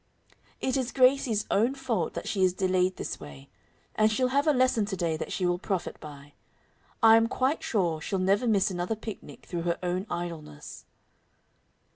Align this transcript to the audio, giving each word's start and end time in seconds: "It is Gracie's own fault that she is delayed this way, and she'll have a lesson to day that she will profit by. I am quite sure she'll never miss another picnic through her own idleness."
"It 0.59 0.77
is 0.77 0.91
Gracie's 0.91 1.45
own 1.51 1.75
fault 1.75 2.15
that 2.15 2.27
she 2.27 2.43
is 2.43 2.53
delayed 2.53 2.95
this 2.95 3.19
way, 3.19 3.49
and 3.93 4.11
she'll 4.11 4.29
have 4.29 4.47
a 4.47 4.51
lesson 4.51 4.83
to 4.85 4.95
day 4.97 5.15
that 5.15 5.31
she 5.31 5.45
will 5.45 5.59
profit 5.59 5.99
by. 5.99 6.33
I 7.03 7.17
am 7.17 7.27
quite 7.27 7.61
sure 7.61 8.01
she'll 8.01 8.17
never 8.17 8.47
miss 8.47 8.71
another 8.71 8.95
picnic 8.95 9.45
through 9.45 9.61
her 9.61 9.77
own 9.83 10.07
idleness." 10.09 10.85